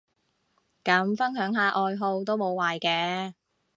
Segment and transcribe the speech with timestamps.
[0.83, 3.35] 咁分享下愛好都無壞嘅